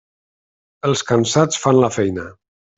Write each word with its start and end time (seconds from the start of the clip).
Els 0.89 1.05
cansats 1.13 1.63
fan 1.67 1.81
la 1.85 1.93
feina. 2.01 2.29